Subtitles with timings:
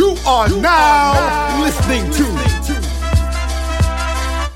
[0.00, 2.24] You are now listening to.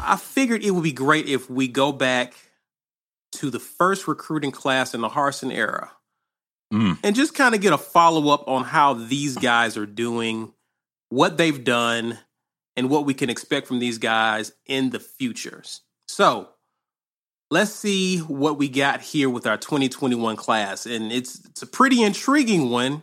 [0.01, 2.33] I figured it would be great if we go back
[3.33, 5.91] to the first recruiting class in the Harsin era
[6.73, 6.98] Mm.
[7.05, 10.55] and just kind of get a follow up on how these guys are doing,
[11.11, 12.19] what they've done,
[12.75, 15.83] and what we can expect from these guys in the futures.
[16.08, 16.48] So
[17.51, 20.86] let's see what we got here with our 2021 class.
[20.86, 23.03] And it's it's a pretty intriguing one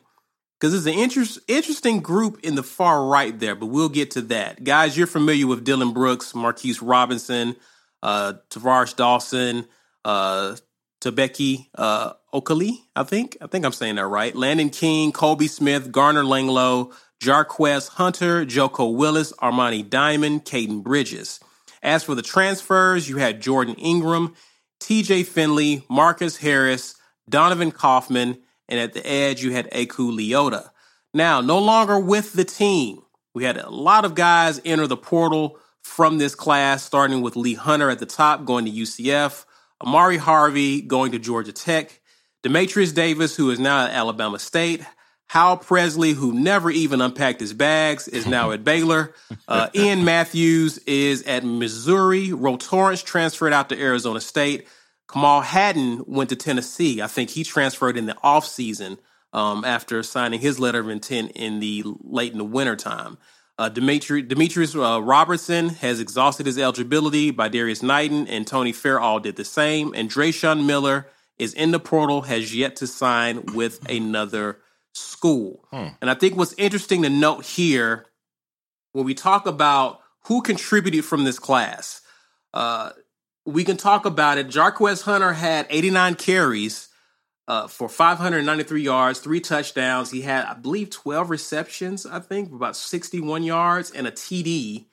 [0.61, 4.21] because it's an interest, interesting group in the far right there, but we'll get to
[4.21, 4.63] that.
[4.63, 7.55] Guys, you're familiar with Dylan Brooks, Marquise Robinson,
[8.03, 9.65] uh, Tavares Dawson,
[10.05, 10.55] uh,
[11.01, 13.37] Tabeki uh, Okali, I think.
[13.41, 14.35] I think I'm saying that right.
[14.35, 21.39] Landon King, Colby Smith, Garner Langlo, Jarquez Hunter, Joko Willis, Armani Diamond, Caden Bridges.
[21.81, 24.35] As for the transfers, you had Jordan Ingram,
[24.79, 26.93] TJ Finley, Marcus Harris,
[27.27, 28.37] Donovan Kaufman,
[28.71, 30.69] and at the edge, you had Eku Leota.
[31.13, 33.01] Now, no longer with the team.
[33.33, 37.53] We had a lot of guys enter the portal from this class, starting with Lee
[37.53, 39.45] Hunter at the top, going to UCF,
[39.81, 41.99] Amari Harvey going to Georgia Tech,
[42.43, 44.81] Demetrius Davis, who is now at Alabama State,
[45.27, 49.13] Hal Presley, who never even unpacked his bags, is now at Baylor.
[49.47, 52.31] Uh, Ian Matthews is at Missouri.
[52.31, 54.67] Ro Torrence transferred out to Arizona State.
[55.11, 57.01] Kamal Hadden went to Tennessee.
[57.01, 58.97] I think he transferred in the offseason
[59.33, 63.17] um, after signing his letter of intent in the late in the wintertime.
[63.57, 68.99] Uh, Dimitri, Demetrius uh, Robertson has exhausted his eligibility by Darius Knighton, and Tony Fair
[68.99, 69.93] all did the same.
[69.95, 71.07] And Dreshun Miller
[71.37, 74.59] is in the portal, has yet to sign with another
[74.93, 75.65] school.
[76.01, 78.05] And I think what's interesting to note here
[78.93, 82.01] when we talk about who contributed from this class,
[82.53, 82.91] uh,
[83.45, 84.47] we can talk about it.
[84.47, 86.89] Jarquez Hunter had 89 carries
[87.47, 90.11] uh, for 593 yards, three touchdowns.
[90.11, 94.85] He had, I believe, 12 receptions, I think, about 61 yards and a TD.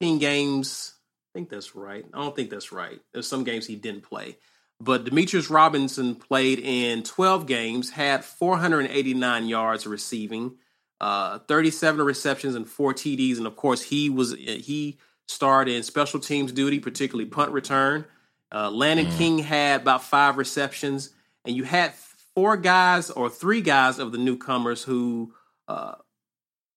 [0.00, 0.94] 15 games.
[1.32, 2.04] I think that's right.
[2.12, 3.00] I don't think that's right.
[3.12, 4.38] There's some games he didn't play.
[4.80, 10.56] But Demetrius Robinson played in 12 games, had 489 yards receiving,
[11.00, 14.98] uh, 37 receptions and four TDs, and of course he was he
[15.28, 18.04] starred in special teams duty, particularly punt return.
[18.52, 21.10] Uh, Landon King had about five receptions,
[21.44, 21.92] and you had
[22.34, 25.32] four guys or three guys of the newcomers who
[25.68, 25.94] uh,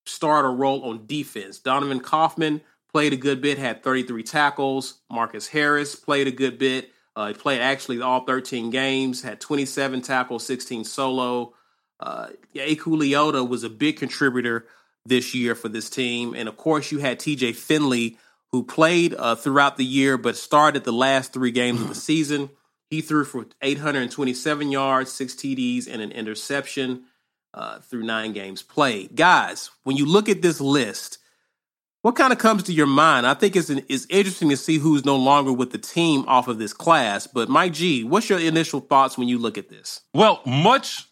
[0.06, 1.60] starred a role on defense.
[1.60, 5.00] Donovan Kaufman played a good bit, had 33 tackles.
[5.12, 6.92] Marcus Harris played a good bit.
[7.16, 11.54] Uh, he played actually all 13 games, had 27 tackles, 16 solo.
[12.00, 14.68] Uh, yeah, Eku Leota was a big contributor
[15.06, 16.36] this year for this team.
[16.36, 18.20] And of course, you had TJ Finley,
[18.52, 22.50] who played uh, throughout the year but started the last three games of the season.
[22.90, 27.04] He threw for 827 yards, six TDs, and an interception
[27.54, 29.16] uh, through nine games played.
[29.16, 31.18] Guys, when you look at this list,
[32.02, 33.28] what kind of comes to your mind?
[33.28, 36.48] I think it's, an, it's interesting to see who's no longer with the team off
[36.48, 37.28] of this class.
[37.28, 40.02] But Mike G, what's your initial thoughts when you look at this?
[40.14, 41.10] Well, much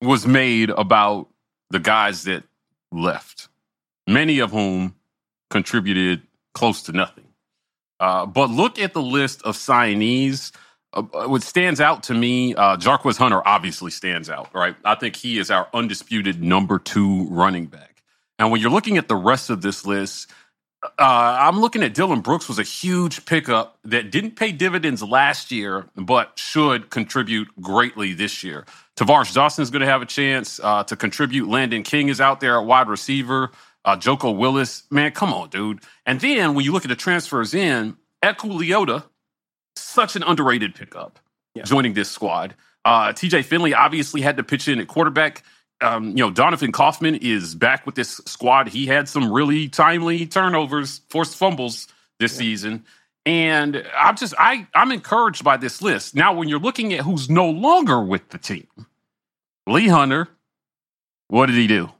[0.00, 1.28] was made about
[1.70, 2.42] the guys that
[2.90, 3.48] left,
[4.08, 4.96] many of whom
[5.50, 6.22] contributed
[6.54, 7.28] close to nothing.
[8.00, 10.52] Uh, but look at the list of signees.
[10.92, 14.74] Uh, what stands out to me, uh, Jarquez Hunter obviously stands out, right?
[14.84, 18.02] I think he is our undisputed number two running back.
[18.38, 20.30] And when you're looking at the rest of this list,
[20.82, 25.52] uh, I'm looking at Dylan Brooks was a huge pickup that didn't pay dividends last
[25.52, 28.66] year, but should contribute greatly this year.
[28.96, 31.48] Tavares Dawson is going to have a chance uh, to contribute.
[31.48, 33.52] Landon King is out there at wide receiver.
[33.84, 35.80] Uh, Joko Willis, man, come on, dude.
[36.06, 39.04] And then when you look at the transfers in, Eku Leota,
[39.76, 41.18] such an underrated pickup
[41.54, 41.64] Yeah.
[41.64, 42.54] joining this squad.
[42.84, 45.42] Uh, TJ Finley obviously had to pitch in at quarterback.
[45.80, 48.68] um, you know, Donovan Kaufman is back with this squad.
[48.68, 51.88] He had some really timely turnovers, forced fumbles
[52.20, 52.38] this yeah.
[52.38, 52.84] season.
[53.26, 56.14] And I'm just I I'm encouraged by this list.
[56.14, 58.68] Now, when you're looking at who's no longer with the team,
[59.66, 60.28] Lee Hunter,
[61.28, 61.90] what did he do?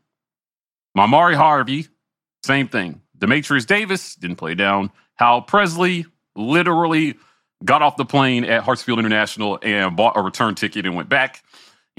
[0.96, 1.88] Mamari Harvey,
[2.42, 3.00] same thing.
[3.18, 4.90] Demetrius Davis didn't play down.
[5.14, 7.16] Hal Presley literally
[7.64, 11.42] got off the plane at Hartsfield International and bought a return ticket and went back.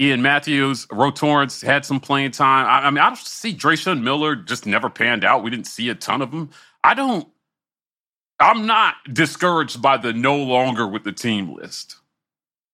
[0.00, 2.66] Ian Matthews, Ro Torrence had some playing time.
[2.66, 5.44] I, I mean, I don't see Dreshun Miller just never panned out.
[5.44, 6.50] We didn't see a ton of them.
[6.82, 7.28] I don't.
[8.40, 11.96] I'm not discouraged by the no longer with the team list.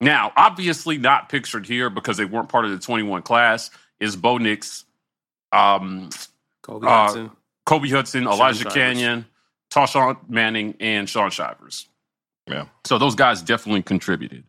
[0.01, 3.71] Now, obviously not pictured here because they weren't part of the 21 class
[4.01, 4.87] is Bo Nix,
[5.52, 6.11] um,
[6.62, 7.31] Kobe uh, Hudson,
[7.67, 8.75] Kobe Hudson, Elijah Shivers.
[8.75, 9.25] Canion,
[9.70, 11.88] Tashawn Manning, and Shaun Shivers.
[12.47, 12.67] Yeah.
[12.85, 14.44] So those guys definitely contributed.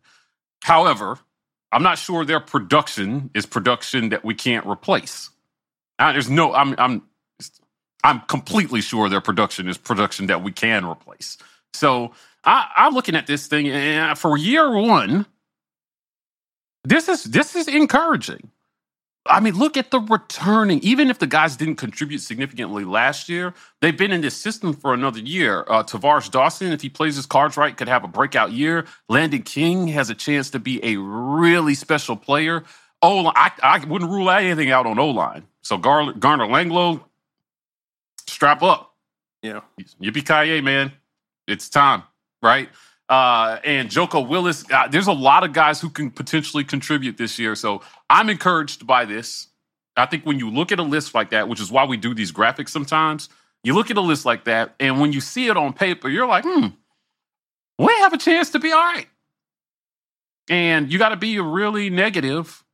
[0.62, 1.18] However,
[1.72, 5.30] I'm not sure their production is production that we can't replace.
[5.98, 7.02] There's no, I'm, I'm,
[8.04, 11.38] I'm completely sure their production is production that we can replace.
[11.74, 12.12] So
[12.44, 15.26] I, I'm looking at this thing, and for year one,
[16.84, 18.50] this is this is encouraging.
[19.26, 20.80] I mean, look at the returning.
[20.80, 24.94] Even if the guys didn't contribute significantly last year, they've been in this system for
[24.94, 25.64] another year.
[25.68, 28.84] Uh, Tavares Dawson, if he plays his cards right, could have a breakout year.
[29.08, 32.64] Landon King has a chance to be a really special player.
[33.00, 35.46] Oh, I, I wouldn't rule anything out on O line.
[35.62, 37.02] So Gar- Garner Langlo,
[38.26, 38.94] strap up.
[39.42, 39.60] Yeah,
[40.00, 40.92] yippee ki man!
[41.48, 42.04] It's time,
[42.42, 42.68] right?
[43.12, 44.64] Uh, and Joko Willis.
[44.70, 47.54] Uh, there's a lot of guys who can potentially contribute this year.
[47.54, 49.48] So I'm encouraged by this.
[49.98, 52.14] I think when you look at a list like that, which is why we do
[52.14, 53.28] these graphics sometimes,
[53.64, 56.26] you look at a list like that, and when you see it on paper, you're
[56.26, 56.68] like, hmm,
[57.78, 59.08] we have a chance to be all right.
[60.48, 62.64] And you got to be really negative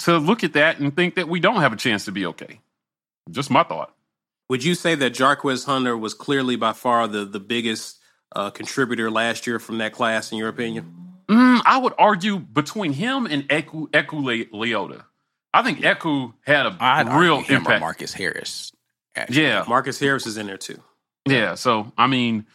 [0.00, 2.58] to look at that and think that we don't have a chance to be okay.
[3.30, 3.94] Just my thought.
[4.48, 7.99] Would you say that Jarquez Hunter was clearly by far the, the biggest
[8.34, 11.14] uh, contributor last year from that class, in your opinion?
[11.28, 15.04] Mm, I would argue between him and Eku, Eku Leota.
[15.52, 17.80] I think Eku had a I'd real impact.
[17.80, 18.72] Marcus Harris.
[19.16, 19.42] Actually.
[19.42, 20.80] Yeah, Marcus Harris is in there too.
[21.28, 22.46] Yeah, so I mean,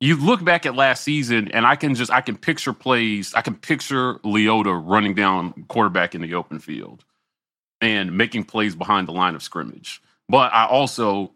[0.00, 3.34] you look back at last season, and I can just I can picture plays.
[3.34, 7.04] I can picture Leota running down quarterback in the open field
[7.80, 10.02] and making plays behind the line of scrimmage.
[10.28, 11.32] But I also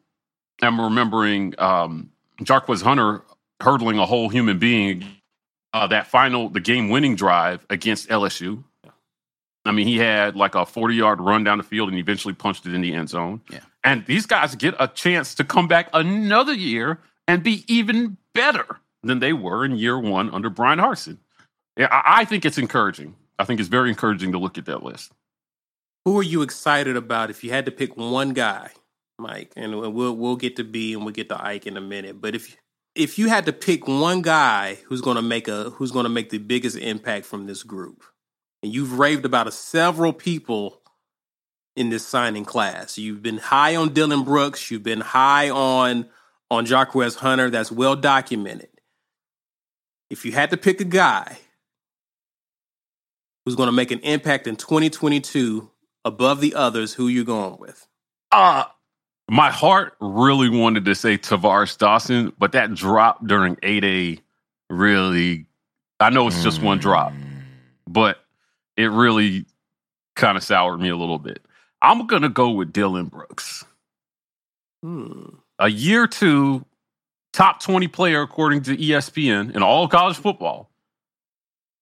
[0.62, 2.10] am remembering um,
[2.40, 3.22] Jarquez Hunter
[3.60, 5.04] hurdling a whole human being.
[5.72, 8.64] Uh, that final, the game winning drive against LSU.
[9.66, 12.66] I mean, he had like a 40 yard run down the field and eventually punched
[12.66, 13.42] it in the end zone.
[13.50, 13.60] Yeah.
[13.84, 18.80] And these guys get a chance to come back another year and be even better
[19.02, 21.18] than they were in year one under Bryan Harsin.
[21.76, 23.14] Yeah, I, I think it's encouraging.
[23.38, 25.12] I think it's very encouraging to look at that list.
[26.04, 28.70] Who are you excited about if you had to pick one guy,
[29.18, 29.52] Mike?
[29.56, 32.20] And we'll we'll get to B and we'll get to Ike in a minute.
[32.20, 32.56] But if
[32.96, 36.10] if you had to pick one guy who's going to make a who's going to
[36.10, 38.02] make the biggest impact from this group,
[38.62, 40.80] and you've raved about a, several people
[41.76, 46.08] in this signing class, you've been high on Dylan Brooks, you've been high on
[46.50, 47.50] on Jarquez Hunter.
[47.50, 48.70] That's well documented.
[50.08, 51.38] If you had to pick a guy
[53.44, 55.70] who's going to make an impact in 2022
[56.04, 57.86] above the others, who you going with?
[58.32, 58.64] Uh
[59.28, 64.18] my heart really wanted to say Tavares Dawson, but that drop during A Day
[64.70, 65.46] really,
[65.98, 67.42] I know it's just one drop, mm.
[67.88, 68.18] but
[68.76, 69.46] it really
[70.14, 71.44] kind of soured me a little bit.
[71.82, 73.64] I'm going to go with Dylan Brooks.
[74.82, 75.26] Hmm.
[75.58, 76.64] A year two,
[77.32, 80.70] top 20 player according to ESPN in all college football.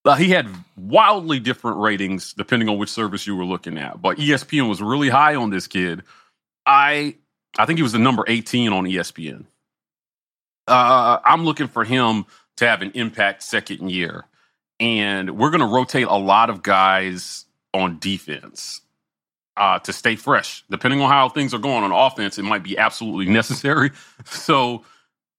[0.03, 0.47] Uh, he had
[0.77, 5.09] wildly different ratings depending on which service you were looking at, but ESPN was really
[5.09, 6.03] high on this kid.
[6.65, 7.15] I
[7.57, 9.45] I think he was the number 18 on ESPN.
[10.67, 12.25] Uh, I'm looking for him
[12.57, 14.25] to have an impact second year.
[14.79, 18.81] And we're going to rotate a lot of guys on defense
[19.57, 20.63] uh, to stay fresh.
[20.69, 23.91] Depending on how things are going on offense, it might be absolutely necessary.
[24.25, 24.83] So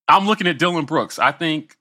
[0.09, 1.19] I'm looking at Dylan Brooks.
[1.19, 1.77] I think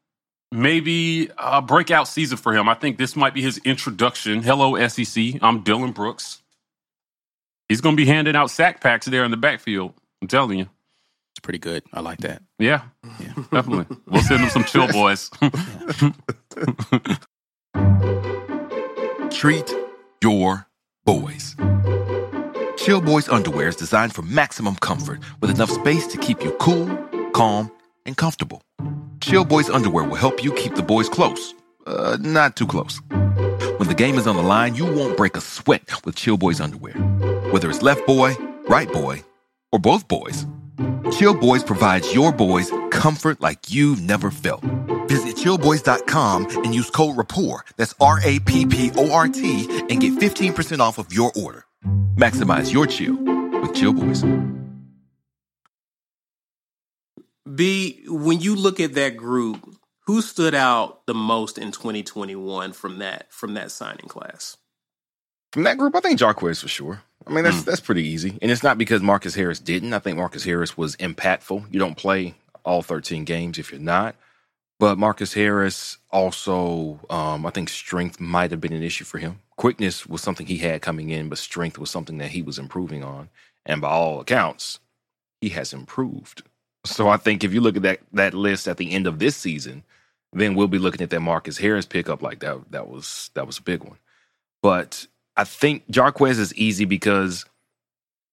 [0.51, 2.67] maybe a breakout season for him.
[2.67, 4.41] I think this might be his introduction.
[4.41, 5.35] Hello, SEC.
[5.41, 6.41] I'm Dylan Brooks.
[7.69, 9.93] He's going to be handing out sack packs there in the backfield.
[10.25, 10.67] I'm telling you.
[11.33, 11.83] It's pretty good.
[11.93, 12.41] I like that.
[12.57, 12.81] Yeah,
[13.19, 13.33] yeah.
[13.51, 13.95] definitely.
[14.07, 15.29] We'll send them some chill boys.
[19.29, 19.71] Treat
[20.23, 20.65] your
[21.05, 21.55] boys.
[22.75, 26.87] Chill Boys underwear is designed for maximum comfort with enough space to keep you cool,
[27.33, 27.71] calm,
[28.07, 28.63] and comfortable.
[29.21, 31.53] Chill Boys underwear will help you keep the boys close,
[31.85, 32.99] uh, not too close.
[33.77, 36.59] When the game is on the line, you won't break a sweat with Chill Boys
[36.59, 36.93] underwear.
[37.51, 38.35] Whether it's left boy,
[38.67, 39.23] right boy,
[39.75, 40.45] or both boys,
[41.11, 44.63] Chill Boys provides your boys comfort like you've never felt.
[45.07, 49.99] Visit chillboys.com and use code RAPPORT, that's R A P P O R T, and
[49.99, 51.65] get 15% off of your order.
[52.15, 53.17] Maximize your chill
[53.61, 54.23] with Chill Boys.
[57.53, 59.77] B, when you look at that group,
[60.07, 64.57] who stood out the most in 2021 from that from that signing class?
[65.51, 67.01] From that group, I think Jarquez for sure.
[67.27, 67.65] I mean, that's mm.
[67.65, 69.93] that's pretty easy, and it's not because Marcus Harris didn't.
[69.93, 71.65] I think Marcus Harris was impactful.
[71.71, 74.15] You don't play all 13 games if you're not.
[74.77, 79.39] But Marcus Harris also, um, I think strength might have been an issue for him.
[79.55, 83.01] Quickness was something he had coming in, but strength was something that he was improving
[83.01, 83.29] on.
[83.65, 84.79] And by all accounts,
[85.39, 86.43] he has improved.
[86.85, 89.37] So I think if you look at that that list at the end of this
[89.37, 89.83] season,
[90.33, 92.59] then we'll be looking at that Marcus Harris pickup like that.
[92.71, 93.97] That was that was a big one.
[94.61, 97.45] But I think Jarquez is easy because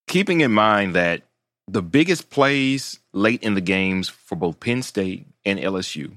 [0.07, 1.23] keeping in mind that
[1.69, 6.13] the biggest plays late in the games for both Penn State and LSU,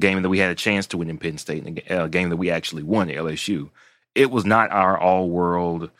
[0.00, 2.30] game that we had a chance to win in Penn State, and a uh, game
[2.30, 3.70] that we actually won at LSU,
[4.14, 5.90] it was not our all world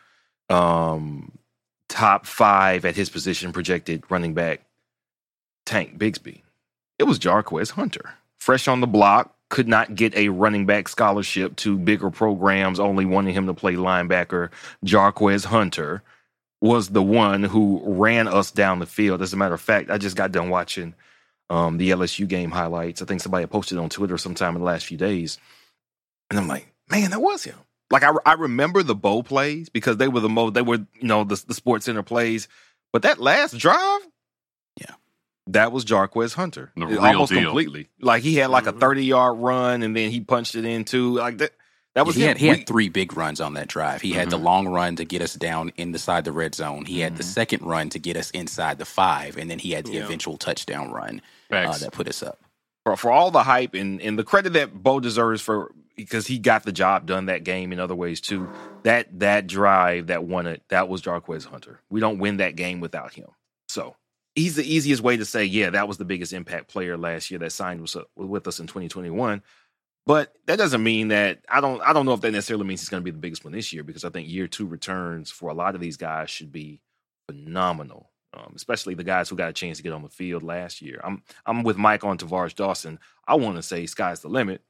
[0.49, 1.33] um,
[1.89, 4.63] top five at his position projected running back
[5.65, 6.43] Tank Bigsby.
[6.99, 11.57] It was Jarquez Hunter, fresh on the block, could not get a running back scholarship
[11.57, 14.51] to bigger programs, only wanting him to play linebacker.
[14.85, 16.03] Jarquez Hunter
[16.61, 19.23] was the one who ran us down the field.
[19.23, 20.95] As a matter of fact, I just got done watching
[21.49, 23.03] um, the LSU game highlights.
[23.03, 25.39] I think somebody posted on Twitter sometime in the last few days,
[26.31, 27.59] and I'm like, man, that was him.
[27.91, 31.09] Like I, I remember the bowl plays because they were the most, they were you
[31.09, 32.49] know the the Sports Center plays,
[32.93, 34.01] but that last drive,
[35.49, 37.45] that was Jarquez Hunter, the almost deal.
[37.45, 37.89] completely.
[38.01, 38.77] Like he had like mm-hmm.
[38.77, 41.53] a 30 yard run, and then he punched it into like that.
[41.95, 44.03] That was yeah, he, had, he had three big runs on that drive.
[44.03, 44.43] He had the Mhm.
[44.43, 46.85] long run to get us down inside the red zone.
[46.85, 47.27] He had the Mhm.
[47.27, 50.05] second run to get us inside the five, and then he had the Yeah.
[50.05, 52.39] eventual touchdown run uh, that put us up.
[52.85, 56.39] for, for all the hype and, and the credit that Bo deserves for because he
[56.39, 58.47] got the job done that game in other ways too.
[58.83, 61.81] That that drive that won it, that was Jarquez Hunter.
[61.89, 63.29] We don't win that game without him.
[63.69, 63.97] So
[64.37, 67.41] he's the easiest way to say, yeah, that was the biggest impact player last year
[67.41, 69.43] that signed with, with us in 2021.
[70.05, 72.89] But that doesn't mean that I don't I don't know if that necessarily means he's
[72.89, 75.51] going to be the biggest one this year because I think year two returns for
[75.51, 76.81] a lot of these guys should be
[77.27, 78.11] phenomenal.
[78.33, 81.01] Um, especially the guys who got a chance to get on the field last year.
[81.03, 83.01] I'm I'm with Mike on Tavares Dawson.
[83.27, 84.63] I want to say sky's the limit,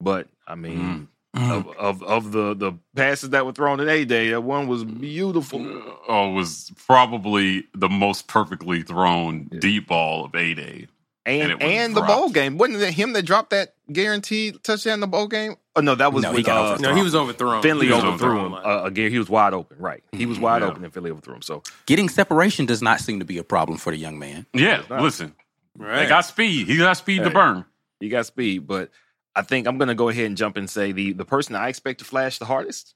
[0.00, 4.30] but I mean, of, of of the the passes that were thrown in A Day,
[4.30, 5.60] that one was beautiful.
[6.08, 10.86] Oh, it was probably the most perfectly thrown deep ball of A Day.
[11.26, 15.00] And And and, the bowl game wasn't it him that dropped that guaranteed touchdown in
[15.00, 15.56] the bowl game?
[15.74, 16.90] Oh no, that was No, he with, got uh, overthrown.
[16.92, 17.62] No, he was overthrown.
[17.62, 18.54] Finley was overthrew him.
[18.54, 19.78] Uh, again, he was wide open.
[19.78, 20.68] Right, he was wide Yeah.
[20.68, 21.42] open, and Philly overthrew him.
[21.42, 24.44] So Getting separation does not seem to be a problem for the young man.
[24.52, 25.34] Yeah, listen,
[25.78, 26.02] right.
[26.02, 26.66] they got speed.
[26.68, 27.28] He got speed Hey.
[27.28, 27.64] to burn.
[28.00, 28.90] he got speed, but
[29.36, 31.68] I think I'm going to go ahead and jump and say the the person I
[31.68, 32.94] expect to flash the hardest,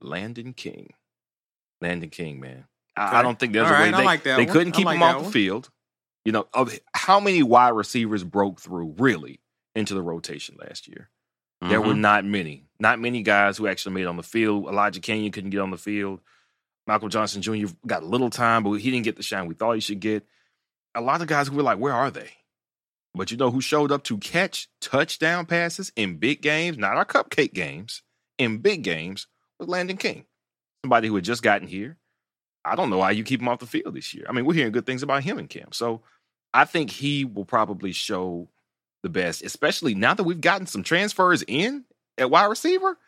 [0.00, 0.94] Landon King.
[1.80, 2.64] Landon King, man.
[2.96, 4.52] I, I don't think there's All a way right, they, like that they one.
[4.52, 5.70] couldn't keep like him off the field.
[6.24, 9.40] You know, of how many wide receivers broke through really
[9.74, 11.08] into the rotation last year?
[11.60, 11.98] There were Mhm.
[12.00, 14.66] not many, not many guys who actually made on the field.
[14.66, 16.20] Elijah Canion couldn't get on the field.
[16.86, 17.66] Michael Johnson Jr.
[17.86, 20.24] got a little time, but he didn't get the shine we thought he should get.
[20.94, 22.30] A lot of guys who were like, where are they?
[23.14, 27.04] But you know who showed up to catch touchdown passes in big games, not our
[27.04, 28.02] cupcake games,
[28.38, 29.26] in big games,
[29.58, 30.24] was Landon King.
[30.84, 31.96] Somebody who had just gotten here.
[32.64, 34.26] I don't know why you keep him off the field this year.
[34.28, 35.74] I mean, we're hearing good things about him in camp.
[35.74, 36.02] So
[36.54, 38.48] I think he will probably show
[39.02, 41.84] the best, especially now that we've gotten some transfers in
[42.18, 42.98] at wide receiver.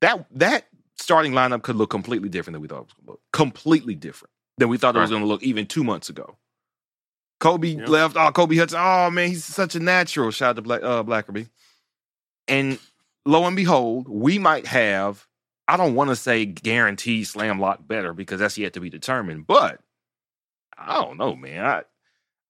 [0.00, 0.66] That that
[0.96, 3.20] starting lineup could look completely different than we thought it was going to look.
[3.32, 6.36] Completely different than we thought it was going to look even two months ago.
[7.40, 7.86] Kobe Yeah.
[7.86, 8.16] left.
[8.16, 8.78] Oh, Kobe Hudson.
[8.80, 10.30] Oh man, he's such a natural.
[10.30, 11.48] Shout out to Black, uh, Blackerby.
[12.46, 12.78] And
[13.26, 15.26] lo and behold, we might have.
[15.66, 19.46] I don't want to say guaranteed slam lock better because that's yet to be determined.
[19.46, 19.80] But
[20.76, 21.64] I don't know, man.
[21.64, 21.82] I,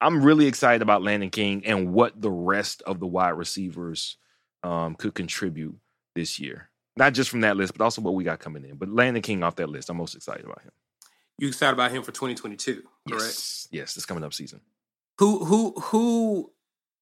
[0.01, 4.17] I'm really excited about Landon King and what the rest of the wide receivers
[4.63, 5.77] um, could contribute
[6.15, 6.71] this year.
[6.97, 8.77] Not just from that list, but also what we got coming in.
[8.77, 10.73] But Landon King off that list, I'm most excited about him.
[11.39, 12.89] You excited about him for 2022, correct?
[13.07, 14.61] Yes, yes, this coming up season.
[15.21, 16.53] Who who who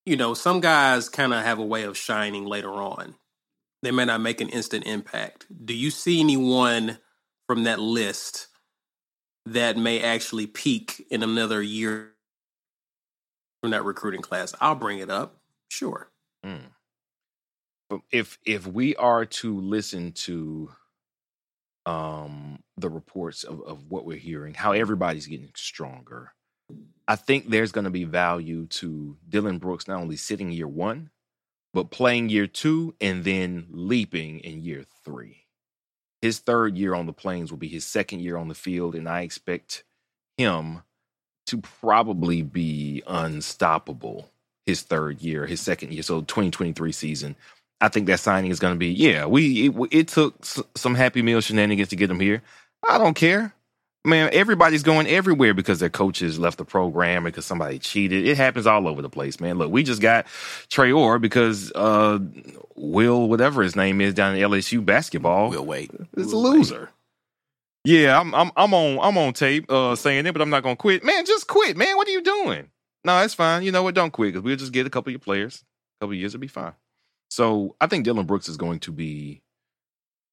[0.04, 3.14] you know, some guys kind of have a way of shining later on.
[3.82, 5.46] They may not make an instant impact.
[5.64, 6.98] Do you see anyone
[7.46, 8.48] from that list
[9.46, 12.14] that may actually peak in another year
[13.62, 14.52] from that recruiting class?
[14.60, 15.36] I'll bring it up.
[15.70, 16.10] Sure.
[16.44, 16.70] Mm.
[18.10, 20.70] If if we are to listen to
[21.86, 26.32] um, the reports of, of what we're hearing, how everybody's getting stronger,
[27.06, 31.10] I think there's going to be value to Dylan Brooks not only sitting year one,
[31.74, 35.46] but playing year two and then leaping in year three.
[36.22, 39.08] His third year on the plains will be his second year on the field, and
[39.08, 39.84] I expect
[40.36, 40.82] him
[41.46, 44.30] to probably be unstoppable
[44.66, 47.36] his third year, his second year, so 2023 season.
[47.80, 50.94] I think that signing is going to be, yeah, we it, it took s- some
[50.94, 52.42] happy meal shenanigans to get him here.
[52.88, 53.54] I don't care.
[54.04, 58.26] Man, everybody's going everywhere because their coaches left the program because somebody cheated.
[58.26, 59.58] It happens all over the place, man.
[59.58, 60.26] Look, we just got
[60.70, 62.18] Trey Orr because uh,
[62.76, 65.90] Will, whatever his name is, down in LSU basketball, We'll wait.
[66.16, 66.90] is a loser.
[67.84, 70.76] Yeah, I'm I'm I'm on I'm on tape uh, saying it, but I'm not gonna
[70.76, 71.04] quit.
[71.04, 71.96] Man, just quit, man.
[71.96, 72.70] What are you doing?
[73.04, 73.62] No, that's fine.
[73.62, 73.94] You know what?
[73.94, 75.64] Don't quit because we'll just get a couple of your players.
[76.00, 76.74] A couple of years, it'll be fine.
[77.30, 79.42] So I think Dylan Brooks is going to be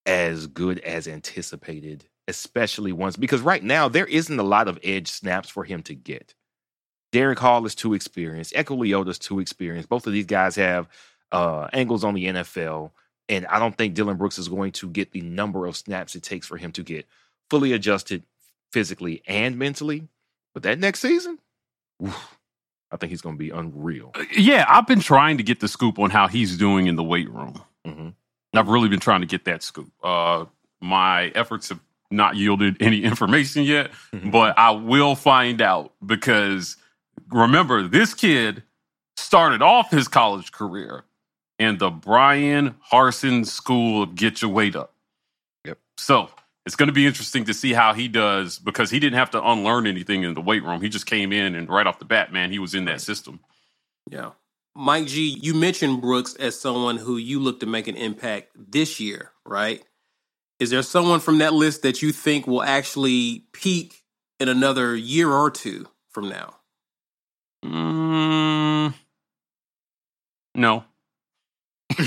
[0.06, 5.08] as good as anticipated, especially once because right now there isn't a lot of edge
[5.10, 6.34] snaps for him to get.
[7.12, 8.54] Derick Hall is too experienced.
[8.54, 9.90] Eku Leota's too experienced.
[9.90, 10.88] Both of these guys have
[11.32, 12.92] uh, angles on the NFL,
[13.30, 16.24] and I don't think Dylan Brooks is going to get the number of snaps it
[16.24, 17.06] takes for him to get
[17.50, 18.24] fully adjusted
[18.72, 20.08] physically and mentally.
[20.54, 21.40] But that next season,
[22.04, 22.38] oof,
[22.92, 24.12] I think he's going to be unreal.
[24.36, 27.30] Yeah, I've been trying to get the scoop on how he's doing in the weight
[27.30, 27.62] room.
[27.86, 28.10] hmm
[28.54, 29.92] I've really been trying to get that scoop.
[30.02, 30.46] Uh,
[30.80, 31.80] my efforts have
[32.12, 34.30] not yielded any information yet, mm-hmm.
[34.30, 36.78] but I will find out because
[37.30, 38.64] remember, this kid
[39.18, 41.04] started off his college career
[41.58, 44.94] in the Bryan Harsin School of Get Your Weight Up.
[45.66, 45.78] Yep.
[45.98, 46.30] So
[46.66, 49.44] it's going to be interesting to see how he does because he didn't have to
[49.44, 50.82] unlearn anything in the weight room.
[50.82, 53.40] He just came in and right off the bat, man, he was in that system.
[54.10, 54.32] Yeah.
[54.76, 59.00] Mike G, you mentioned Brooks as someone who you look to make an impact this
[59.00, 59.82] year, right?
[60.60, 64.04] Is there someone from that list that you think will actually peak
[64.40, 66.56] in another year or two from now?
[67.64, 68.94] Mm,
[70.56, 70.84] no.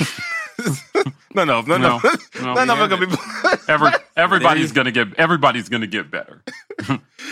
[1.35, 2.01] no, no, no, no, No,
[2.41, 3.17] no, no, no, gonna be.
[3.69, 6.43] Every, everybody's gonna get everybody's gonna get better,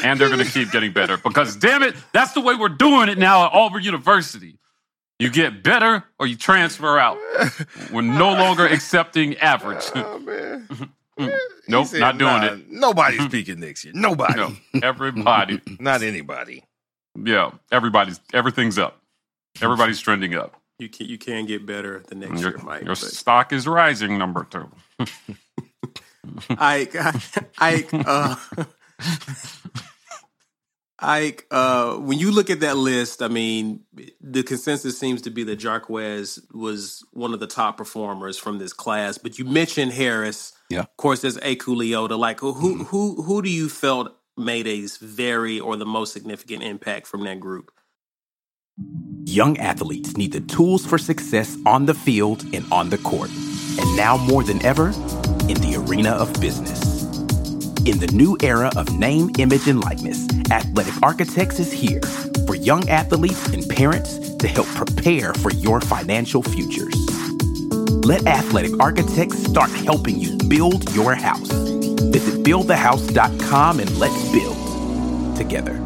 [0.05, 3.17] and they're gonna keep getting better because damn it, that's the way we're doing it
[3.19, 4.59] now at Auburn University.
[5.19, 7.17] You get better or you transfer out.
[7.91, 9.85] We're no longer accepting average.
[9.95, 10.69] oh man,
[11.69, 12.71] Nope, said, not doing nah, it.
[12.71, 13.93] Nobody's peaking next year.
[13.97, 14.53] Nobody, No,
[14.83, 16.63] everybody, not anybody.
[17.23, 19.01] yeah, everybody's everything's up.
[19.63, 20.61] Everybody's trending up.
[20.79, 22.81] You can you can get better the next Your, year, Mike.
[22.83, 24.69] your but- stock is rising, number two.
[26.59, 26.95] Ike,
[27.59, 28.37] Ike, uh,
[30.99, 33.81] Ike, uh, when you look at that list, I mean,
[34.21, 38.73] the consensus seems to be that Jarquez was one of the top performers from this
[38.73, 39.19] class.
[39.19, 40.55] But you mentioned Harris.
[40.71, 40.81] Yeah.
[40.81, 42.19] Of course, there's Eku Leota.
[42.19, 47.07] Like, who who who do you felt made a very or the most significant impact
[47.07, 47.71] from that group?
[49.25, 53.31] Young athletes need the tools for success on the field and on the court.
[53.79, 54.89] And now more than ever,
[55.49, 56.96] in the arena of business.
[57.87, 62.01] In the new era of name, image, and likeness, Athletic Architects is here
[62.45, 66.97] for young athletes and parents to help prepare for your financial futures.
[68.03, 71.49] Let Athletic Architects start helping you build your house.
[72.11, 75.81] Visit buildthehouse.com and let's build together.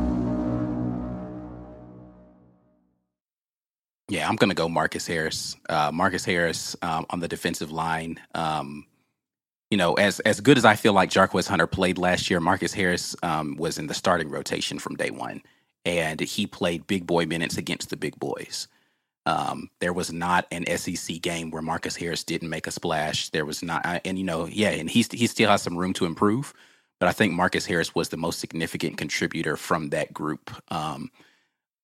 [4.08, 5.54] Yeah, I'm going to go Marcus Harris.
[5.68, 8.18] Uh, Marcus Harris um, on the defensive line.
[8.34, 8.86] Um,
[9.70, 12.72] you know, as as good as I feel like Jarquez Hunter played last year, Marcus
[12.72, 15.42] Harris um, was in the starting rotation from day one,
[15.85, 18.68] and he played big boy minutes against the big boys.
[19.26, 23.30] Um, there was not an SEC game where Marcus Harris didn't make a splash.
[23.30, 26.06] There was not, and you know, yeah, and he he still has some room to
[26.06, 26.52] improve,
[26.98, 30.50] but I think Marcus Harris was the most significant contributor from that group.
[30.72, 31.11] Um,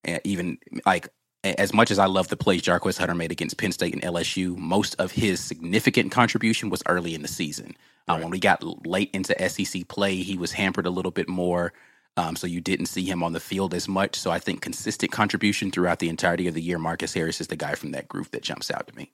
[0.03, 1.09] and even like
[1.55, 4.57] as much as I love the plays Jarquez Hunter made against Penn State and LSU,
[4.57, 7.77] most of his significant contribution was early in the season.
[8.09, 11.73] Um, when we got late into SEC play, he was hampered a little bit more.
[12.17, 14.17] Um, so you didn't see him on the field as much.
[14.17, 16.79] So I think consistent contribution throughout the entirety of the year.
[16.79, 19.13] Marcus Harris is the guy from that group that jumps out to me.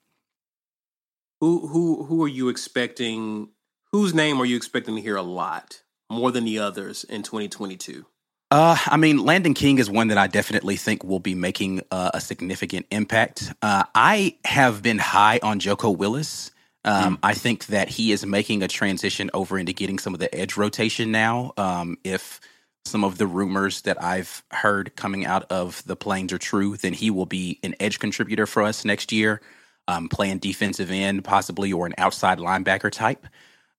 [1.41, 3.49] Who who who are you expecting?
[3.91, 8.07] Whose name are you expecting to hear a lot more than the others in 2022?
[8.53, 12.11] Uh, I mean, Landon King is one that I definitely think will be making uh,
[12.13, 13.51] a significant impact.
[13.63, 16.51] Uh, I have been high on Joko Willis.
[16.85, 20.33] Um, I think that he is making a transition over into getting some of the
[20.35, 21.55] edge rotation now.
[21.57, 22.43] Um, if
[22.85, 26.93] some of the rumors that I've heard coming out of the plains are true, then
[26.93, 29.41] he will be an edge contributor for us next year,
[29.89, 33.27] um, playing defensive end possibly or an outside linebacker type.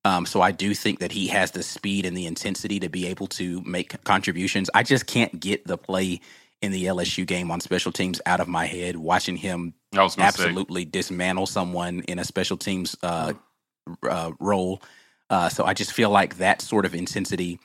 [0.05, 3.07] Um, so I do think that he has the speed and the intensity to be
[3.07, 4.69] able to make contributions.
[4.73, 6.19] I just can't get the play
[6.61, 8.97] in the LSU game on special teams out of my head.
[8.97, 13.33] Watching him I was gonna absolutely dismantle someone in a special teams uh,
[14.09, 14.81] uh, role.
[15.29, 17.59] Uh, so I just feel like that sort of intensity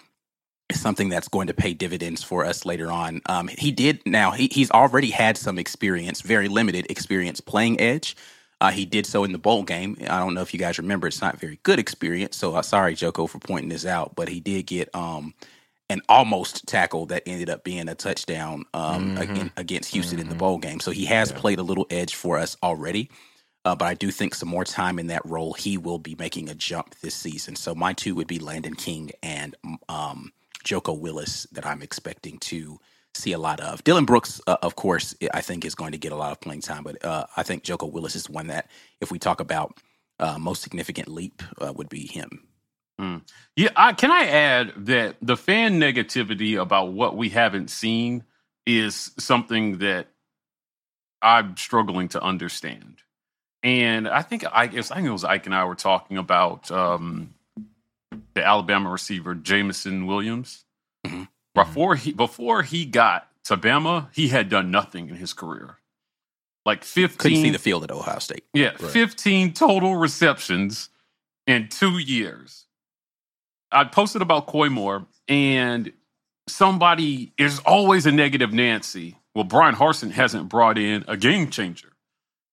[0.68, 3.20] is something that's going to pay dividends for us later on.
[3.26, 4.30] Um, he did now.
[4.32, 8.16] He, he's already had some experience, very limited experience playing edge.
[8.60, 9.96] Uh, he did so in the bowl game.
[10.08, 11.06] I don't know if you guys remember.
[11.08, 12.36] It's not very good experience.
[12.36, 14.16] So uh, sorry, Joko, for pointing this out.
[14.16, 15.34] But he did get um,
[15.90, 19.22] an almost tackle that ended up being a touchdown um, Mhm.
[19.22, 20.80] again, against Houston in the bowl game.
[20.80, 23.10] So he has played a little edge for us already.
[23.64, 26.48] Uh, but I do think some more time in that role, he will be making
[26.50, 27.56] a jump this season.
[27.56, 29.56] So my two would be Landon King and
[29.88, 30.32] um,
[30.64, 32.80] Joko Willis that I'm expecting to
[33.18, 33.84] see a lot of.
[33.84, 36.62] Dylan Brooks, uh, of course, I think is going to get a lot of playing
[36.62, 39.78] time, but uh, I think Joko Willis is one that, if we talk about
[40.18, 42.48] uh, most significant leap, uh, would be him.
[43.00, 43.22] Mm.
[43.56, 48.24] Yeah, I, can I add that the fan negativity about what we haven't seen
[48.66, 50.08] is something that
[51.22, 52.96] I'm struggling to understand.
[53.62, 56.70] And I think I guess I think it was Ike and I were talking about
[56.70, 57.34] um,
[58.34, 60.64] the Alabama receiver Jameson Williams.
[61.06, 61.28] Mhm.
[61.64, 65.78] Before he before he got to Bama, he had done nothing in his career.
[66.66, 68.44] Like fifteen, Couldn't see the field at Ohio State.
[68.52, 70.90] yeah, 15 total receptions
[71.46, 72.66] in two years.
[73.72, 75.92] I posted about Koy Moore, and
[76.46, 79.16] somebody is always a negative Nancy.
[79.34, 81.92] Well, Bryan Harsin hasn't brought in a game changer.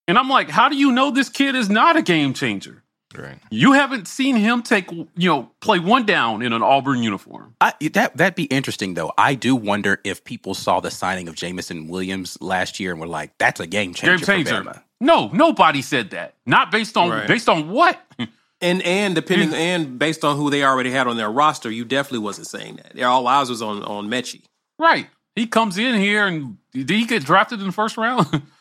[0.08, 2.84] And I'm like, how do you know this kid is not a game changer?
[3.18, 3.40] Right.
[3.50, 7.56] You haven't seen him take, you know, play one down in an Auburn uniform.
[7.62, 9.12] I, that that'd be interesting though.
[9.18, 13.08] I do wonder if people saw the signing of Jameson Williams last year and were
[13.08, 14.64] like, "That's a game changer." Game changer.
[14.64, 14.82] For Bama.
[15.02, 16.36] No, nobody said that.
[16.46, 17.28] Not based on Right.
[17.28, 18.00] based on what?
[18.62, 22.20] And and depending and based on who they already had on their roster, you definitely
[22.20, 22.96] wasn't saying that.
[22.96, 24.44] Their all eyes was on on Metchie.
[24.80, 25.08] Right.
[25.36, 28.42] He comes in here and did he get drafted in the first round?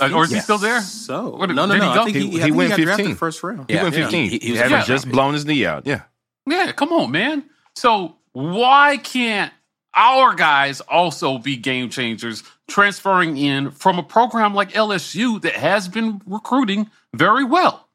[0.00, 0.80] Uh, or is he still there?
[0.82, 1.94] So What- no, no, did he no.
[1.94, 2.00] go?
[2.00, 3.16] I think he, He- I he think went got drafted 15.
[3.16, 3.64] first round.
[3.68, 4.22] He Yeah, went yeah, 15.
[4.30, 4.84] he- He, he was had Yeah.
[4.84, 5.86] just blown his knee out.
[5.86, 6.02] Yeah.
[6.46, 7.44] Yeah, come on, man.
[7.74, 9.52] So why can't
[9.94, 15.88] our guys also be game changers transferring in from a program like LSU that has
[15.88, 17.86] been recruiting very well?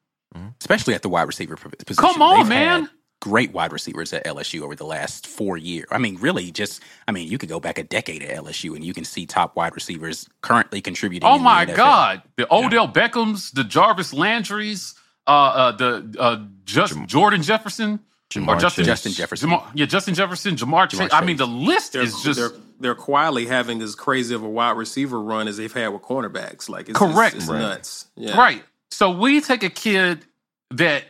[0.60, 1.96] especially at the wide receiver position.
[1.96, 2.90] Come on, They've man.
[3.26, 5.86] Had Great wide receivers at LSU over the last four years.
[5.90, 8.84] I mean, really, just I mean, you could go back a decade at LSU and
[8.84, 11.28] you can see top wide receivers currently contributing.
[11.28, 11.76] Oh in the my NFL.
[11.76, 12.22] God.
[12.36, 14.94] The Odell Beckhams, the Jarvis Landrys,
[15.26, 18.00] uh, uh, the uh, just Jordan Jefferson.
[18.30, 18.88] Ja'Marr or Justin, Chase.
[18.92, 19.50] Justin Jefferson.
[19.50, 21.00] Ja'Marr, yeah, Justin Jefferson, Ja'Marr, Chase.
[21.00, 24.42] Ja'Marr I mean, the list They're, is just they're they're quietly having as crazy of
[24.42, 26.68] a wide receiver run as they've had with cornerbacks.
[26.68, 27.34] Like it's, Correct.
[27.36, 27.60] it's, it's Right.
[27.60, 28.06] nuts.
[28.16, 28.36] Yeah.
[28.36, 28.62] Right.
[28.90, 30.24] So we take a kid
[30.72, 31.04] that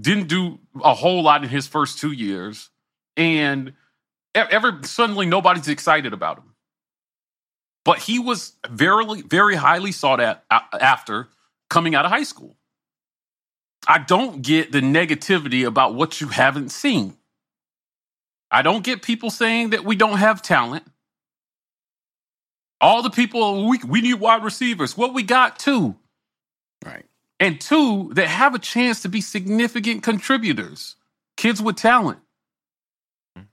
[0.00, 2.70] didn't do a whole lot in his first two years,
[3.16, 3.70] and
[4.36, 6.54] e- every suddenly nobody's excited about him.
[7.84, 11.28] But he was very, very highly sought at after
[11.70, 12.56] coming out of high school.
[13.88, 17.16] I don't get the negativity about what you haven't seen.
[18.50, 20.84] I don't get people saying that we don't have talent.
[22.80, 24.96] All the people we we need wide receivers.
[24.96, 25.96] What we got too
[26.84, 27.06] Right.
[27.40, 30.96] And two that have a chance to be significant contributors
[31.36, 32.20] kids with talent.
[33.36, 33.46] Mm-hmm.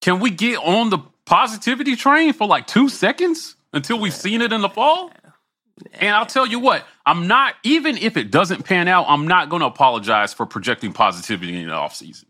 [0.00, 4.52] Can we get on the positivity train for like two seconds until we've seen it
[4.52, 5.10] in the fall?
[5.94, 9.48] And i'll tell you what i'm not even if it doesn't pan out i'm not
[9.48, 12.26] going to apologize for projecting positivity in the offseason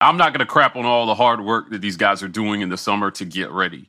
[0.00, 2.60] i'm not going to crap on all the hard work that these guys are doing
[2.60, 3.88] in the summer to get ready.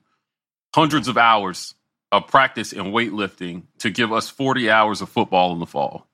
[0.74, 1.76] Hundreds of hours
[2.14, 6.08] of practice and weightlifting to give us 40 hours of football in the fall.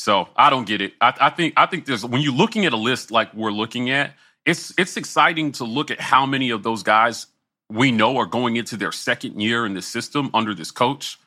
[0.00, 0.94] So I don't get it.
[1.00, 3.90] I, I think I think there's when you're looking at a list like we're looking
[3.90, 4.14] at,
[4.46, 7.26] it's it's exciting to look at how many of those guys
[7.70, 11.18] we know are going into their second year in the system under this coach.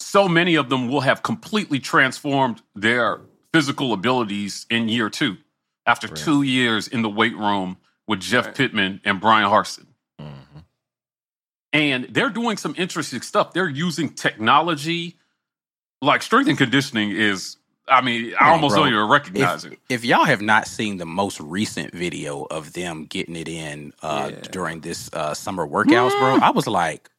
[0.00, 3.20] So many of them will have completely transformed their
[3.52, 5.36] physical abilities in year two
[5.86, 6.16] after Right.
[6.16, 8.54] two years in the weight room with Jeff Right.
[8.54, 9.86] Pittman and Bryan Harsin.
[11.72, 13.52] And they're doing some interesting stuff.
[13.52, 15.16] They're using technology,
[16.02, 17.56] like strength and conditioning is.
[17.88, 18.84] I mean, I Oh, almost bro.
[18.84, 19.78] don't even recognize If, it.
[19.88, 24.32] if y'all have not seen the most recent video of them getting it in uh,
[24.34, 24.40] Yeah.
[24.50, 27.10] during this uh, summer workouts, bro, I was like,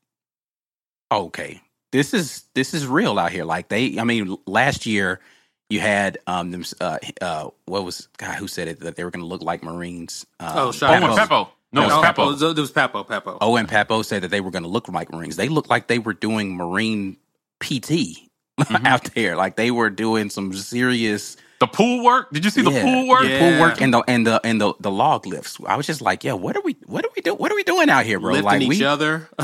[1.11, 3.45] okay, this is this is real out here.
[3.45, 5.21] Like they, I mean, last year
[5.69, 9.11] you had um them uh, uh what was guy who said it that they were
[9.11, 10.25] going to look like Marines.
[10.39, 11.49] Um, Oh, Oh, Shaq and Peppo.
[11.71, 12.15] No, No, it's Papo.
[12.15, 12.23] Peppo.
[12.23, 13.07] It was, it was Papo.
[13.07, 13.37] Papo.
[13.41, 15.35] Owen Papo said that they were going to look like Marines.
[15.35, 17.17] They looked like they were doing Marine
[17.59, 17.67] PT
[18.59, 18.85] mm-hmm.
[18.85, 19.35] out there.
[19.35, 22.31] Like they were doing some serious the pool work.
[22.31, 23.23] Did you see the pool work?
[23.23, 23.39] Yeah.
[23.39, 25.57] Pool work and the and the and the, the log lifts.
[25.65, 27.37] I was just like, yeah, what are we what are we doing?
[27.37, 28.33] What are we doing out here, bro?
[28.33, 29.27] Lifting like each we, other.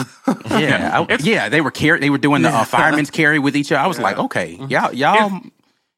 [0.52, 1.50] yeah, I, yeah.
[1.50, 2.00] They were carry.
[2.00, 3.82] They were doing the uh, fireman's carry with each other.
[3.82, 4.04] I was yeah.
[4.04, 4.70] like, okay, mm-hmm.
[4.70, 5.52] y'all y'all if,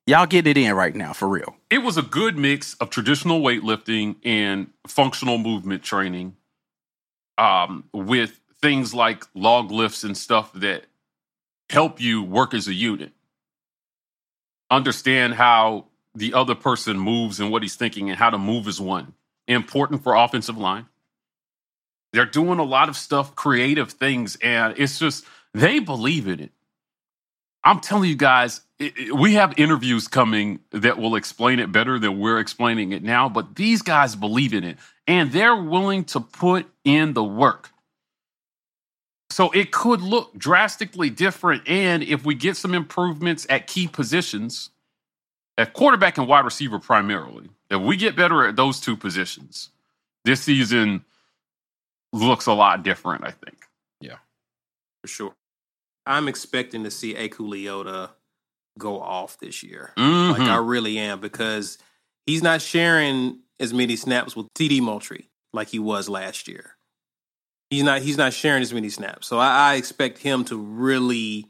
[0.07, 1.53] y'all get it in right now for real.
[1.75, 6.37] It was a good mix of traditional weightlifting and functional movement training,
[7.37, 10.85] um, with things like log lifts and stuff that
[11.69, 13.11] help you work as a unit.
[14.71, 18.79] Understand how the other person moves and what he's thinking and how to move as
[18.79, 19.13] one.
[19.45, 20.85] Important for offensive line.
[22.13, 26.51] They're doing a lot of stuff, creative things, and it's just they believe in it.
[27.65, 32.39] I'm telling you guys, we have interviews coming that will explain it better than we're
[32.39, 37.13] explaining it now, but these guys believe in it and they're willing to put in
[37.13, 37.69] the work.
[39.29, 41.63] So it could look drastically different.
[41.67, 44.69] And if we get some improvements at key positions,
[45.57, 49.69] at quarterback and wide receiver primarily, if we get better at those two positions,
[50.25, 51.03] this season
[52.11, 53.65] looks a lot different, I think.
[54.01, 54.17] Yeah,
[55.01, 55.35] for sure.
[56.05, 58.11] I'm expecting to see Eku Leota
[58.77, 59.91] go off this year.
[59.97, 60.39] Mm-hmm.
[60.39, 61.77] Like I really am because
[62.25, 66.71] he's not sharing as many snaps with TD Moultrie like he was last year.
[67.69, 69.27] He's not he's not sharing as many snaps.
[69.27, 71.47] So I, I expect him to really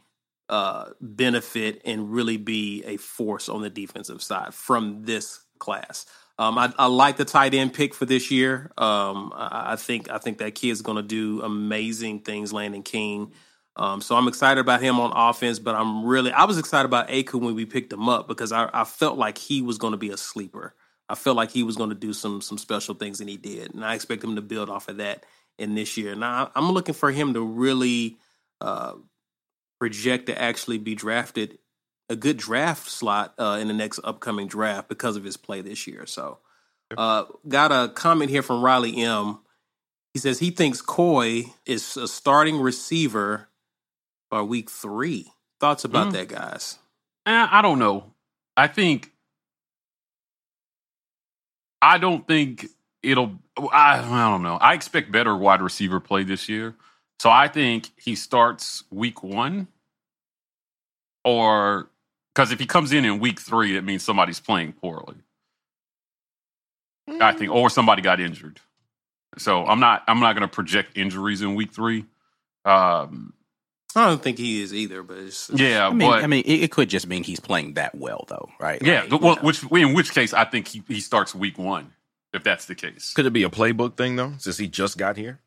[0.49, 6.05] uh, benefit and really be a force on the defensive side from this class.
[6.37, 8.71] Um, I, I, like the tight end pick for this year.
[8.77, 12.51] Um, I, I, think I think that kid's going to do amazing things.
[12.51, 13.31] Landon King.
[13.77, 17.09] Um, so I'm excited about him on offense, but I'm really I was excited about
[17.09, 19.97] Eku when we picked him up because I, I felt like he was going to
[19.97, 20.73] be a sleeper.
[21.09, 23.73] I felt like he was going to do some some special things, and he did.
[23.73, 25.25] And I expect him to build off of that
[25.59, 26.15] in this year.
[26.15, 28.17] Now I'm looking for him to really
[28.61, 28.93] uh,
[29.79, 31.57] project to actually be drafted
[32.07, 35.87] a good draft slot uh, in the next upcoming draft because of his play this
[35.87, 36.05] year.
[36.05, 36.37] So,
[36.95, 39.39] uh, got a comment here from Riley M.
[40.13, 43.49] He says he thinks Koy is a starting receiver
[44.35, 45.31] by week three.
[45.61, 46.11] Thoughts about mm.
[46.11, 46.77] that, guys?
[47.25, 48.11] Eh, I don't know.
[48.57, 49.13] I think
[51.81, 52.65] I don't think
[53.01, 53.39] it'll.
[53.57, 54.55] I, I don't know.
[54.55, 56.75] I expect better wide receiver play this year.
[57.21, 59.69] So I think he starts week one,
[61.23, 61.89] or
[62.33, 65.15] because if he comes in in week three, it means somebody's playing poorly.
[67.09, 67.21] Mm.
[67.21, 68.59] I think, or somebody got injured.
[69.37, 70.03] So I'm not.
[70.09, 72.03] I'm not going to project injuries in week three.
[72.65, 73.31] Um,
[73.95, 75.87] I don't think he is either, but it's, it's, yeah.
[75.87, 78.49] I mean, but, I mean, it, it, could just mean he's playing that well, though,
[78.59, 78.81] right?
[78.81, 79.05] Yeah.
[79.09, 81.93] Like, well, which in which case, I think he, he starts week one
[82.33, 83.13] if that's the case.
[83.13, 85.39] Could it be a playbook thing though, since he just got here?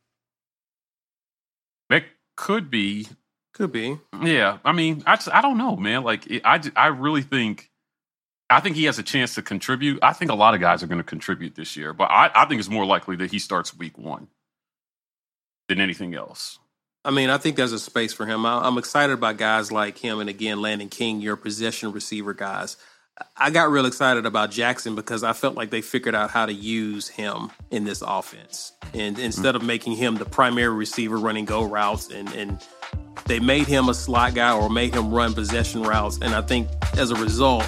[1.90, 2.04] It
[2.36, 3.08] could be.
[3.52, 3.98] Could be.
[4.22, 4.58] Yeah.
[4.64, 6.02] I mean, I just, I don't know, man.
[6.02, 7.70] Like, it, I I really think.
[8.50, 9.98] I think he has a chance to contribute.
[10.02, 12.46] I think a lot of guys are going to contribute this year, but I, I
[12.46, 14.28] think it's more likely that he starts week one
[15.68, 16.58] than anything else.
[17.04, 18.44] I mean, I think there's a space for him.
[18.44, 22.76] I, am excited about guys like him, and again, Landon King, your possession receiver guys.
[23.36, 26.52] I got real excited about Jackson because I felt like they figured out how to
[26.52, 31.64] use him in this offense, and instead of making him the primary receiver running go
[31.64, 32.64] routes, and and
[33.26, 36.68] they made him a slot guy or made him run possession routes, and I think
[36.96, 37.64] as a result,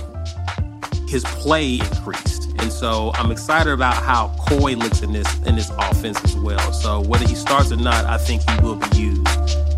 [1.08, 2.49] his play increased.
[2.60, 6.72] And so I'm excited about how Koy looks in this in this offense as well.
[6.72, 9.26] So whether he starts or not, I think he will be used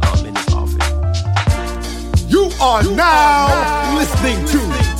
[0.05, 2.33] um, in this offense.
[2.33, 4.91] You are, you now, are now listening to